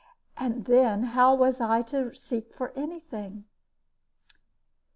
[0.35, 3.43] And then how was I to seek for any thing?